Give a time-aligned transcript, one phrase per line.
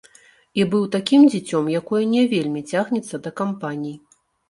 [0.61, 3.97] І быў такім дзіцём, якое не вельмі цягнецца да кампаній.